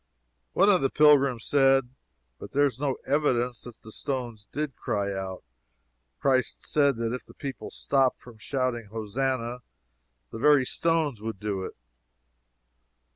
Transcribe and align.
One 0.53 0.67
of 0.67 0.81
the 0.81 0.89
pilgrims 0.89 1.45
said, 1.45 1.89
"But 2.39 2.53
there 2.53 2.65
is 2.65 2.79
no 2.79 2.95
evidence 3.05 3.61
that 3.65 3.79
the 3.83 3.91
stones 3.91 4.47
did 4.51 4.75
cry 4.75 5.13
out 5.13 5.43
Christ 6.19 6.65
said 6.65 6.95
that 6.95 7.13
if 7.13 7.23
the 7.23 7.35
people 7.35 7.69
stopped 7.69 8.17
from 8.19 8.39
shouting 8.39 8.85
Hosannah, 8.87 9.59
the 10.31 10.39
very 10.39 10.65
stones 10.65 11.21
would 11.21 11.39
do 11.39 11.63
it." 11.63 11.75